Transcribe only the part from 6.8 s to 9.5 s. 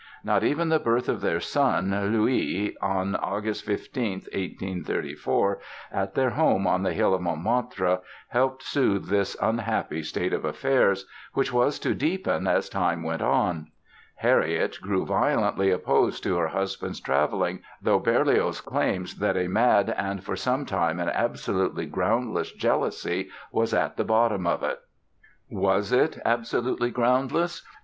the hill of Montmartre helped smooth this